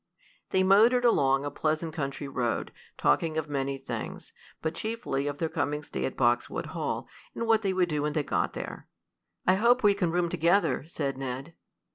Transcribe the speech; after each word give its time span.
They 0.49 0.63
motored 0.63 1.05
along 1.05 1.45
a 1.45 1.51
pleasant 1.51 1.93
country 1.93 2.27
road, 2.27 2.71
talking 2.97 3.37
of 3.37 3.47
many 3.47 3.77
things, 3.77 4.33
but 4.59 4.73
chiefly 4.73 5.27
of 5.27 5.37
their 5.37 5.47
coming 5.47 5.83
stay 5.83 6.05
at 6.05 6.17
Boxwood 6.17 6.65
Hall, 6.73 7.07
and 7.35 7.45
what 7.45 7.61
they 7.61 7.71
would 7.71 7.89
do 7.89 8.01
when 8.01 8.13
they 8.13 8.23
got 8.23 8.53
there. 8.53 8.87
"I 9.45 9.53
hope 9.53 9.83
we 9.83 9.93
can 9.93 10.09
room 10.09 10.27
together," 10.27 10.85
said 10.87 11.19
Ned. 11.19 11.53